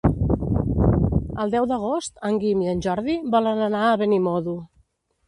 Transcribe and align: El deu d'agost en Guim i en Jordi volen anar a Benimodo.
El 1.43 1.51
deu 1.55 1.67
d'agost 1.71 2.17
en 2.29 2.39
Guim 2.45 2.63
i 2.63 2.71
en 2.71 2.81
Jordi 2.87 3.19
volen 3.37 3.63
anar 3.67 3.83
a 3.89 3.93
Benimodo. 4.05 4.57